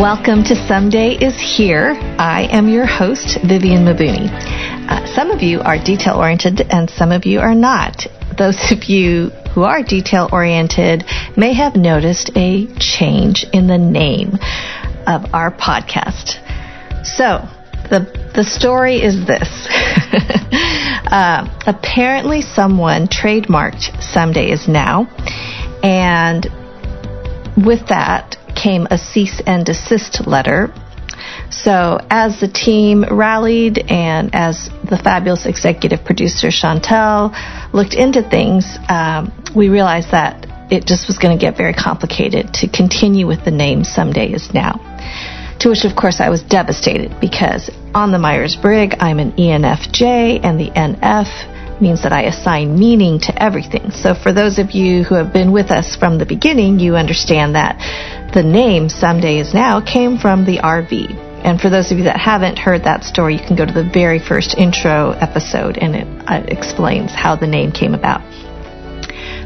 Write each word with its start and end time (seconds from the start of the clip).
Welcome 0.00 0.42
to 0.44 0.56
Someday 0.56 1.10
is 1.10 1.38
Here. 1.38 1.92
I 2.18 2.48
am 2.50 2.66
your 2.66 2.86
host, 2.86 3.38
Vivian 3.46 3.84
Mabuni. 3.84 4.26
Uh, 4.88 5.06
some 5.14 5.30
of 5.30 5.42
you 5.42 5.60
are 5.60 5.76
detail 5.76 6.16
oriented 6.16 6.62
and 6.70 6.88
some 6.88 7.12
of 7.12 7.26
you 7.26 7.40
are 7.40 7.54
not. 7.54 8.06
Those 8.36 8.72
of 8.72 8.84
you 8.84 9.28
who 9.54 9.64
are 9.64 9.82
detail 9.82 10.30
oriented 10.32 11.04
may 11.36 11.52
have 11.52 11.76
noticed 11.76 12.30
a 12.34 12.66
change 12.78 13.44
in 13.52 13.66
the 13.66 13.76
name 13.76 14.38
of 15.06 15.34
our 15.34 15.52
podcast. 15.52 16.40
So, 17.04 17.46
the, 17.90 18.32
the 18.34 18.44
story 18.44 18.96
is 18.96 19.26
this. 19.26 19.68
uh, 21.12 21.46
apparently, 21.66 22.40
someone 22.40 23.08
trademarked 23.08 24.02
Someday 24.02 24.50
is 24.50 24.66
Now, 24.66 25.06
and 25.82 26.46
with 27.62 27.88
that 27.88 28.36
came 28.62 28.86
a 28.90 28.98
cease 28.98 29.40
and 29.46 29.66
desist 29.66 30.26
letter. 30.26 30.72
So, 31.50 31.98
as 32.10 32.40
the 32.40 32.48
team 32.48 33.04
rallied 33.04 33.78
and 33.90 34.34
as 34.34 34.70
the 34.88 34.98
fabulous 35.02 35.46
executive 35.46 36.04
producer 36.04 36.48
Chantel 36.48 37.32
looked 37.72 37.94
into 37.94 38.22
things, 38.22 38.64
um, 38.88 39.32
we 39.54 39.68
realized 39.68 40.10
that 40.12 40.46
it 40.72 40.86
just 40.86 41.06
was 41.06 41.18
going 41.18 41.36
to 41.36 41.40
get 41.40 41.56
very 41.56 41.74
complicated 41.74 42.54
to 42.54 42.68
continue 42.68 43.26
with 43.26 43.44
the 43.44 43.50
name 43.50 43.84
Someday 43.84 44.32
is 44.32 44.54
Now. 44.54 44.80
To 45.60 45.68
which, 45.68 45.84
of 45.84 45.94
course, 45.94 46.18
I 46.18 46.30
was 46.30 46.42
devastated 46.42 47.20
because 47.20 47.70
on 47.94 48.10
the 48.10 48.18
Myers 48.18 48.56
Briggs, 48.56 48.96
I'm 48.98 49.18
an 49.18 49.32
ENFJ, 49.32 50.40
and 50.42 50.58
the 50.58 50.70
NF 50.70 51.80
means 51.80 52.02
that 52.04 52.12
I 52.12 52.22
assign 52.22 52.78
meaning 52.78 53.20
to 53.20 53.42
everything. 53.42 53.90
So 53.90 54.14
for 54.14 54.32
those 54.32 54.58
of 54.58 54.70
you 54.70 55.02
who 55.02 55.16
have 55.16 55.32
been 55.32 55.52
with 55.52 55.70
us 55.70 55.96
from 55.96 56.18
the 56.18 56.24
beginning, 56.26 56.78
you 56.78 56.96
understand 56.96 57.54
that 57.54 57.76
the 58.32 58.42
name 58.42 58.88
Someday 58.88 59.38
is 59.38 59.52
Now 59.52 59.80
came 59.80 60.16
from 60.16 60.46
the 60.46 60.58
RV. 60.58 61.14
And 61.44 61.60
for 61.60 61.68
those 61.68 61.92
of 61.92 61.98
you 61.98 62.04
that 62.04 62.18
haven't 62.18 62.58
heard 62.58 62.84
that 62.84 63.04
story, 63.04 63.36
you 63.36 63.46
can 63.46 63.56
go 63.56 63.66
to 63.66 63.72
the 63.72 63.84
very 63.84 64.18
first 64.18 64.56
intro 64.56 65.10
episode 65.10 65.76
and 65.76 65.94
it, 65.94 66.06
uh, 66.26 66.42
explains 66.48 67.12
how 67.12 67.36
the 67.36 67.46
name 67.46 67.72
came 67.72 67.94
about. 67.94 68.22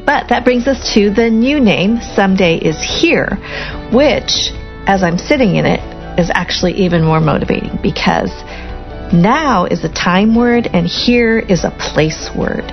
But 0.07 0.29
that 0.29 0.45
brings 0.45 0.69
us 0.69 0.95
to 0.95 1.11
the 1.11 1.31
new 1.31 1.59
name, 1.59 1.99
Someday 2.01 2.59
is 2.59 2.77
Here, 2.79 3.35
which, 3.93 4.53
as 4.87 5.03
I'm 5.03 5.19
sitting 5.19 5.57
in 5.57 5.67
it, 5.67 5.81
is 6.17 6.31
actually 6.33 6.75
even 6.75 7.03
more 7.03 7.21
motivating 7.21 7.79
because 7.83 8.31
now 9.13 9.65
is 9.65 9.83
a 9.83 9.93
time 9.93 10.37
word 10.37 10.69
and 10.73 10.87
here 10.87 11.41
is 11.41 11.65
a 11.65 11.71
place 11.71 12.31
word. 12.37 12.71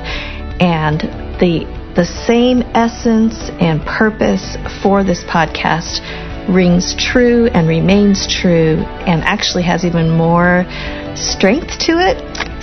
And 0.60 1.02
the 1.40 1.66
the 1.96 2.06
same 2.06 2.64
essence 2.74 3.52
and 3.60 3.82
purpose 3.86 4.58
for 4.82 5.04
this 5.04 5.24
podcast 5.26 6.02
rings 6.50 6.96
true 6.98 7.48
and 7.54 7.68
remains 7.68 8.28
true 8.28 8.78
and 9.06 9.24
actually 9.24 9.64
has 9.64 9.86
even 9.86 10.10
more 10.10 10.66
strength 11.16 11.78
to 11.80 12.00
it. 12.00 12.18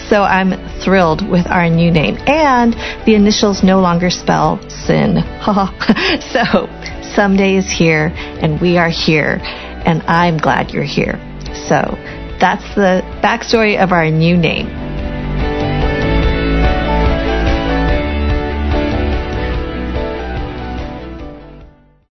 So 0.09 0.23
I'm 0.23 0.59
thrilled 0.81 1.29
with 1.29 1.47
our 1.47 1.69
new 1.71 1.93
name. 1.93 2.17
And 2.27 2.75
the 3.07 3.15
initials 3.15 3.63
no 3.63 3.81
longer 3.81 4.11
spell 4.11 4.59
sin. 4.69 5.23
so 6.33 6.67
someday 7.15 7.57
is 7.57 7.71
here 7.71 8.13
and 8.15 8.61
we 8.61 8.79
are 8.79 8.91
here 8.91 9.39
and 9.87 10.03
I'm 10.03 10.39
glad 10.39 10.73
you're 10.73 10.83
here. 10.83 11.19
So 11.69 11.97
that's 12.41 12.75
the 12.75 13.03
backstory 13.23 13.81
of 13.81 13.93
our 13.93 14.11
new 14.11 14.37
name. 14.37 14.80